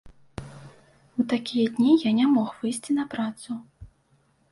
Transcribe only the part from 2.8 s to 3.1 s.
на